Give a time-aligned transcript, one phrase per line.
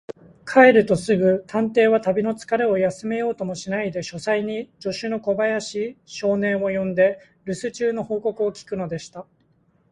[0.51, 9.27] 帰るとすぐ、探偵は旅のつかれを休めようともしないで、書斎に助手の小林少年を呼んで、るす中の報告を聞くのでした。